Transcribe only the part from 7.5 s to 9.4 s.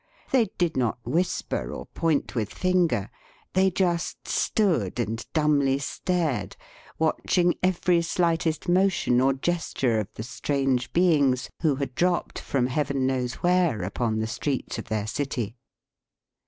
every sUghtest motion or